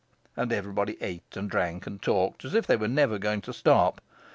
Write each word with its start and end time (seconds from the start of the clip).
And 0.35 0.51
everybody 0.51 0.97
ate 0.99 1.35
and 1.37 1.47
drank 1.47 1.85
and 1.85 2.01
talked 2.01 2.43
as 2.43 2.55
if 2.55 2.65
they 2.65 2.75
were 2.75 2.87
never 2.87 3.19
going 3.19 3.41
to 3.41 3.53
stop. 3.53 4.01